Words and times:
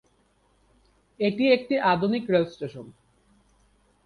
এটি 1.19 1.43
একটি 1.51 1.75
আধুনিক 1.91 2.23
রেল 2.29 2.45
স্টেশন। 2.45 2.85